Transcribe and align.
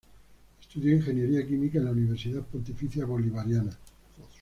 Estudió 0.59 0.95
ingeniería 0.95 1.45
química 1.45 1.77
en 1.77 1.85
la 1.85 1.91
Universidad 1.91 2.41
Pontificia 2.41 3.05
Bolivariana. 3.05 3.77